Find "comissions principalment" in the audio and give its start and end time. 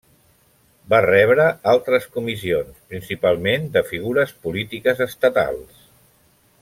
2.15-3.69